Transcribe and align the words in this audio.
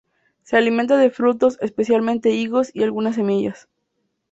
Se 0.41 0.57
alimenta 0.57 0.97
de 0.97 1.11
frutos, 1.11 1.59
especialmente 1.61 2.31
higos, 2.31 2.71
y 2.73 2.81
algunas 2.81 3.13
semillas. 3.13 3.67